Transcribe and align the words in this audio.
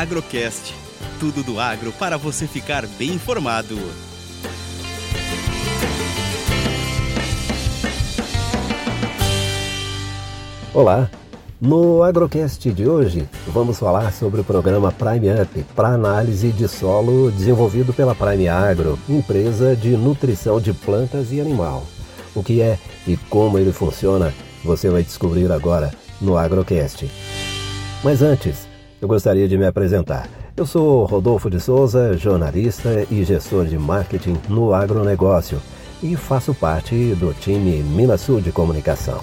Agrocast. 0.00 0.74
Tudo 1.20 1.44
do 1.44 1.60
agro 1.60 1.92
para 1.92 2.16
você 2.16 2.48
ficar 2.48 2.84
bem 2.98 3.10
informado. 3.10 3.78
Olá! 10.74 11.08
No 11.60 12.02
Agrocast 12.02 12.72
de 12.72 12.88
hoje, 12.88 13.28
vamos 13.46 13.78
falar 13.78 14.12
sobre 14.12 14.40
o 14.40 14.44
programa 14.44 14.90
Prime 14.90 15.30
Up 15.40 15.64
para 15.76 15.90
análise 15.90 16.50
de 16.50 16.66
solo 16.66 17.30
desenvolvido 17.30 17.94
pela 17.94 18.16
Prime 18.16 18.48
Agro, 18.48 18.98
empresa 19.08 19.76
de 19.76 19.96
nutrição 19.96 20.60
de 20.60 20.72
plantas 20.72 21.30
e 21.30 21.40
animal. 21.40 21.84
O 22.34 22.42
que 22.42 22.60
é 22.60 22.80
e 23.06 23.16
como 23.16 23.60
ele 23.60 23.72
funciona, 23.72 24.34
você 24.64 24.90
vai 24.90 25.04
descobrir 25.04 25.52
agora 25.52 25.92
no 26.20 26.36
Agrocast. 26.36 27.08
Mas 28.02 28.20
antes, 28.22 28.73
eu 29.04 29.08
gostaria 29.08 29.46
de 29.46 29.58
me 29.58 29.66
apresentar. 29.66 30.26
Eu 30.56 30.64
sou 30.64 31.04
Rodolfo 31.04 31.50
de 31.50 31.60
Souza, 31.60 32.16
jornalista 32.16 33.06
e 33.10 33.22
gestor 33.22 33.66
de 33.66 33.76
marketing 33.76 34.34
no 34.48 34.72
agronegócio 34.72 35.60
e 36.02 36.16
faço 36.16 36.54
parte 36.54 37.14
do 37.16 37.34
time 37.34 37.82
Minasul 37.82 38.40
de 38.40 38.50
Comunicação. 38.50 39.22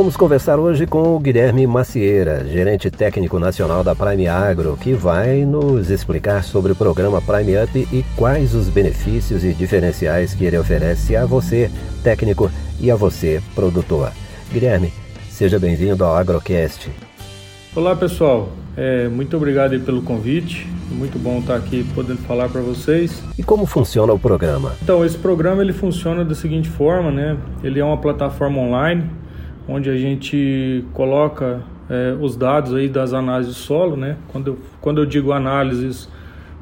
Vamos 0.00 0.16
conversar 0.16 0.58
hoje 0.58 0.86
com 0.86 1.14
o 1.14 1.20
Guilherme 1.20 1.66
Macieira, 1.66 2.42
gerente 2.48 2.90
técnico 2.90 3.38
nacional 3.38 3.84
da 3.84 3.94
Prime 3.94 4.26
Agro, 4.28 4.74
que 4.78 4.94
vai 4.94 5.44
nos 5.44 5.90
explicar 5.90 6.42
sobre 6.42 6.72
o 6.72 6.74
programa 6.74 7.20
Prime 7.20 7.62
Up 7.62 7.86
e 7.92 8.02
quais 8.16 8.54
os 8.54 8.70
benefícios 8.70 9.44
e 9.44 9.52
diferenciais 9.52 10.32
que 10.32 10.46
ele 10.46 10.56
oferece 10.56 11.14
a 11.14 11.26
você, 11.26 11.70
técnico, 12.02 12.50
e 12.80 12.90
a 12.90 12.96
você, 12.96 13.42
produtor. 13.54 14.10
Guilherme, 14.50 14.90
seja 15.28 15.58
bem-vindo 15.58 16.02
ao 16.02 16.16
Agrocast. 16.16 16.90
Olá, 17.76 17.94
pessoal. 17.94 18.48
É, 18.78 19.06
muito 19.06 19.36
obrigado 19.36 19.78
pelo 19.80 20.00
convite. 20.00 20.66
Muito 20.90 21.18
bom 21.18 21.40
estar 21.40 21.56
aqui 21.56 21.84
podendo 21.94 22.22
falar 22.22 22.48
para 22.48 22.62
vocês. 22.62 23.22
E 23.36 23.42
como 23.42 23.66
funciona 23.66 24.14
o 24.14 24.18
programa? 24.18 24.72
Então, 24.82 25.04
esse 25.04 25.18
programa 25.18 25.60
ele 25.60 25.74
funciona 25.74 26.24
da 26.24 26.34
seguinte 26.34 26.70
forma, 26.70 27.10
né? 27.10 27.36
Ele 27.62 27.78
é 27.78 27.84
uma 27.84 27.98
plataforma 27.98 28.58
online 28.60 29.19
onde 29.70 29.88
a 29.88 29.96
gente 29.96 30.84
coloca 30.92 31.60
é, 31.88 32.16
os 32.20 32.36
dados 32.36 32.74
aí 32.74 32.88
das 32.88 33.14
análises 33.14 33.54
de 33.54 33.60
solo, 33.60 33.96
né? 33.96 34.16
Quando 34.28 34.48
eu, 34.48 34.58
quando 34.80 35.00
eu 35.00 35.06
digo 35.06 35.32
análises, 35.32 36.08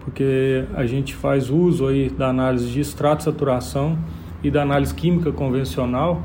porque 0.05 0.65
a 0.75 0.85
gente 0.85 1.15
faz 1.15 1.49
uso 1.49 1.87
aí 1.87 2.11
da 2.11 2.29
análise 2.29 2.71
de 2.71 2.81
extrato 2.81 3.25
saturação 3.25 3.99
e 4.43 4.51
da 4.51 4.63
análise 4.63 4.95
química 4.95 5.33
convencional. 5.33 6.23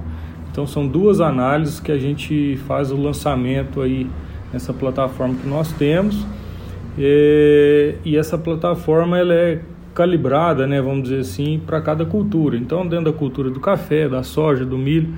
Então 0.51 0.67
são 0.67 0.85
duas 0.85 1.21
análises 1.21 1.79
que 1.79 1.91
a 1.91 1.97
gente 1.97 2.57
faz 2.67 2.91
o 2.91 2.97
lançamento 2.97 3.81
aí 3.81 4.07
nessa 4.51 4.73
plataforma 4.73 5.35
que 5.35 5.47
nós 5.47 5.71
temos. 5.71 6.25
E, 6.97 7.95
e 8.05 8.17
essa 8.17 8.37
plataforma 8.37 9.17
ela 9.17 9.33
é 9.33 9.61
calibrada, 9.95 10.67
né, 10.67 10.81
vamos 10.81 11.03
dizer 11.03 11.19
assim, 11.19 11.61
para 11.65 11.81
cada 11.81 12.05
cultura. 12.05 12.57
Então 12.57 12.85
dentro 12.85 13.11
da 13.11 13.17
cultura 13.17 13.49
do 13.49 13.59
café, 13.59 14.07
da 14.07 14.21
soja, 14.21 14.65
do 14.65 14.77
milho, 14.77 15.13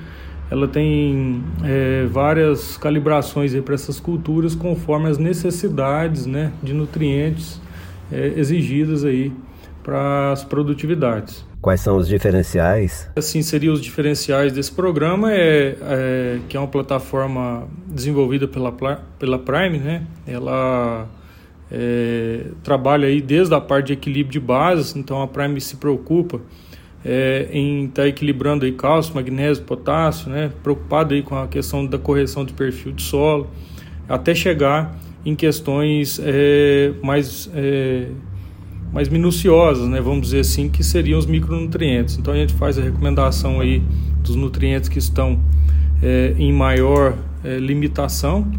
ela 0.50 0.68
tem 0.68 1.44
é, 1.64 2.06
várias 2.06 2.78
calibrações 2.78 3.54
para 3.62 3.74
essas 3.74 4.00
culturas 4.00 4.54
conforme 4.54 5.10
as 5.10 5.18
necessidades 5.18 6.26
né, 6.26 6.52
de 6.62 6.74
nutrientes 6.74 7.60
é, 8.12 8.34
exigidas 8.38 9.04
aí 9.04 9.32
para 9.82 10.32
as 10.32 10.44
produtividades. 10.44 11.46
Quais 11.62 11.82
são 11.82 11.98
os 11.98 12.08
diferenciais? 12.08 13.10
Assim, 13.16 13.42
seriam 13.42 13.74
os 13.74 13.82
diferenciais 13.82 14.54
desse 14.54 14.72
programa, 14.72 15.34
é, 15.34 15.76
é, 15.82 16.40
que 16.48 16.56
é 16.56 16.60
uma 16.60 16.68
plataforma 16.68 17.68
desenvolvida 17.88 18.48
pela, 18.48 18.72
pela 19.18 19.40
Prime, 19.40 19.80
né? 19.80 20.06
Ela 20.28 21.08
é, 21.72 22.48
trabalha 22.64 23.08
aí 23.08 23.20
desde 23.20 23.54
a 23.56 23.62
parte 23.62 23.88
de 23.88 23.94
equilíbrio 23.94 24.34
de 24.34 24.40
bases, 24.40 24.96
então 24.96 25.22
a 25.22 25.28
Prime 25.28 25.60
se 25.60 25.78
preocupa 25.78 26.40
é, 27.06 27.48
em 27.52 27.86
estar 27.86 28.02
tá 28.02 28.08
equilibrando 28.08 28.66
aí 28.66 28.72
cálcio, 28.72 29.14
magnésio, 29.14 29.64
potássio, 29.64 30.32
né? 30.32 30.52
Preocupado 30.64 31.14
aí 31.14 31.22
com 31.22 31.38
a 31.38 31.48
questão 31.48 31.86
da 31.86 32.00
correção 32.00 32.44
de 32.44 32.54
perfil 32.54 32.92
de 32.92 33.04
solo, 33.04 33.48
até 34.10 34.34
chegar 34.34 34.98
em 35.24 35.36
questões 35.36 36.20
é, 36.24 36.94
mais 37.04 37.50
é, 37.54 38.08
mais 38.92 39.08
minuciosas, 39.08 39.88
né? 39.88 40.02
Vamos 40.02 40.22
dizer 40.22 40.40
assim, 40.40 40.68
que 40.68 40.84
seriam 40.84 41.20
os 41.20 41.28
micronutrientes. 41.28 42.18
Então 42.18 42.34
a 42.34 42.38
gente 42.38 42.54
faz 42.56 42.80
a 42.80 42.82
recomendação 42.82 43.60
aí 43.60 43.84
dos 44.24 44.36
nutrientes 44.36 44.90
que 44.90 44.98
estão 44.98 45.40
é, 46.02 46.34
em 46.40 46.52
maior 46.52 47.16
é, 47.44 47.58
limitação. 47.58 48.52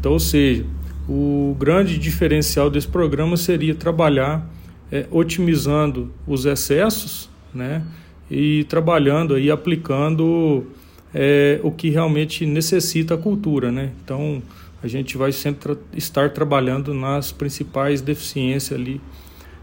Então, 0.00 0.12
ou 0.12 0.18
seja, 0.18 0.64
o 1.08 1.54
grande 1.58 1.98
diferencial 1.98 2.68
desse 2.68 2.88
programa 2.88 3.36
seria 3.36 3.74
trabalhar 3.74 4.50
é, 4.90 5.06
otimizando 5.10 6.10
os 6.26 6.46
excessos 6.46 7.31
né? 7.54 7.82
E 8.30 8.64
trabalhando 8.64 9.34
aí, 9.34 9.50
aplicando 9.50 10.66
é, 11.14 11.60
o 11.62 11.70
que 11.70 11.90
realmente 11.90 12.46
necessita 12.46 13.14
a 13.14 13.18
cultura, 13.18 13.70
né? 13.70 13.90
Então, 14.04 14.42
a 14.82 14.86
gente 14.86 15.16
vai 15.16 15.32
sempre 15.32 15.60
tra 15.60 15.76
estar 15.94 16.30
trabalhando 16.30 16.92
nas 16.92 17.30
principais 17.30 18.00
deficiências 18.00 18.78
ali 18.78 19.00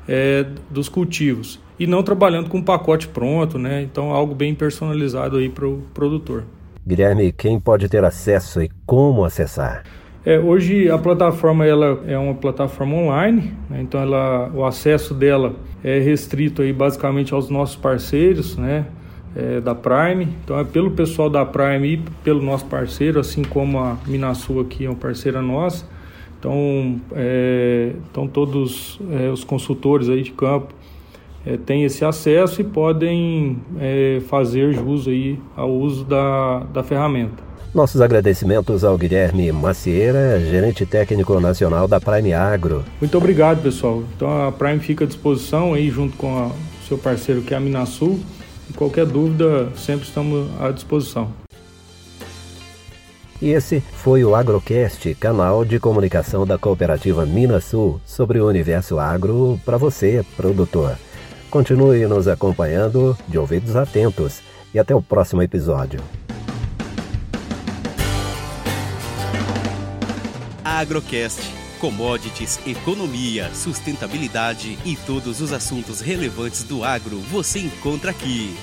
é, 0.08 0.46
dos 0.70 0.88
cultivos 0.88 1.60
e 1.80 1.88
não 1.88 2.04
trabalhando 2.04 2.50
com 2.50 2.58
um 2.58 2.64
pacote 2.64 3.08
pronto, 3.08 3.58
né? 3.58 3.82
Então, 3.82 4.12
algo 4.12 4.34
bem 4.34 4.54
personalizado 4.54 5.38
aí 5.38 5.50
para 5.50 5.68
o 5.68 5.82
produtor. 5.94 6.44
Guilherme, 6.86 7.32
quem 7.32 7.60
pode 7.60 7.88
ter 7.88 8.04
acesso 8.04 8.62
e 8.62 8.70
como 8.86 9.24
acessar? 9.24 9.84
É, 10.26 10.38
hoje 10.38 10.90
a 10.92 10.98
plataforma 10.98 11.66
ela 11.66 12.04
é 12.06 12.18
uma 12.18 12.36
plataforma 12.36 12.96
online, 12.96 13.54
né? 13.70 13.80
então 13.82 14.02
ela, 14.02 14.52
o 14.54 14.66
acesso 14.66 15.14
dela 15.14 15.56
é 15.82 16.00
restrito 16.00 16.62
aí 16.62 16.74
basicamente 16.74 17.34
aos 17.34 17.50
nossos 17.50 17.78
parceiros, 17.78 18.58
né? 18.58 18.86
É, 19.36 19.62
da 19.62 19.76
Prime, 19.76 20.28
então 20.44 20.60
é 20.60 20.64
pelo 20.64 20.90
pessoal 20.90 21.30
da 21.30 21.46
Prime 21.46 21.88
e 21.88 21.98
pelo 22.24 22.42
nosso 22.42 22.66
parceiro, 22.66 23.20
assim 23.20 23.44
como 23.44 23.78
a 23.78 23.96
Minasul 24.08 24.60
aqui 24.62 24.86
é 24.86 24.90
uma 24.90 24.96
parceira 24.96 25.40
nossa. 25.40 25.86
Então, 26.40 27.00
é, 27.12 27.94
então 28.10 28.28
todos 28.28 29.00
é, 29.12 29.30
os 29.30 29.44
consultores 29.44 30.10
aí 30.10 30.24
de 30.24 30.32
campo 30.32 30.74
é, 31.46 31.58
têm 31.58 31.84
esse 31.84 32.04
acesso 32.04 32.62
e 32.62 32.64
podem 32.64 33.58
é, 33.80 34.22
fazer 34.28 34.74
jus 34.74 35.08
aí 35.08 35.40
ao 35.56 35.72
uso 35.72 36.04
da, 36.04 36.60
da 36.74 36.84
ferramenta. 36.84 37.50
Nossos 37.74 38.02
agradecimentos 38.02 38.84
ao 38.84 38.98
Guilherme 38.98 39.52
Macieira, 39.52 40.40
gerente 40.40 40.88
técnico 40.88 41.40
nacional 41.40 41.88
da 41.88 42.00
Prime 42.00 42.34
Agro. 42.34 42.84
Muito 43.00 43.16
obrigado, 43.16 43.62
pessoal. 43.62 44.04
Então 44.16 44.48
a 44.48 44.52
Prime 44.52 44.80
fica 44.80 45.06
à 45.06 45.08
disposição 45.08 45.76
aí 45.76 45.90
junto 45.90 46.18
com 46.18 46.48
o 46.48 46.52
seu 46.88 46.98
parceiro 46.98 47.44
que 47.44 47.54
é 47.54 47.58
a 47.58 47.60
Minasul. 47.60 48.20
E 48.70 48.74
qualquer 48.74 49.06
dúvida, 49.06 49.70
sempre 49.76 50.08
estamos 50.08 50.48
à 50.60 50.72
disposição. 50.72 51.30
E 53.42 53.52
esse 53.52 53.80
foi 53.80 54.24
o 54.26 54.36
Agrocast, 54.36 55.16
canal 55.16 55.64
de 55.64 55.80
comunicação 55.80 56.46
da 56.46 56.58
cooperativa 56.58 57.26
Minasul 57.26 58.02
sobre 58.06 58.40
o 58.40 58.48
universo 58.48 59.00
agro 59.00 59.60
para 59.64 59.78
você, 59.78 60.26
produtor. 60.36 60.98
Continue 61.50 62.06
nos 62.06 62.28
acompanhando 62.28 63.18
de 63.28 63.38
ouvidos 63.40 63.76
atentos 63.76 64.42
e 64.72 64.78
até 64.78 64.94
o 64.94 65.02
próximo 65.02 65.42
episódio. 65.42 66.00
Agrocast. 70.64 71.42
Commodities, 71.80 72.60
economia, 72.68 73.50
sustentabilidade 73.54 74.78
e 74.86 74.98
todos 74.98 75.40
os 75.40 75.54
assuntos 75.54 76.02
relevantes 76.02 76.64
do 76.64 76.84
agro 76.84 77.18
você 77.32 77.60
encontra 77.60 78.12
aqui. 78.12 78.54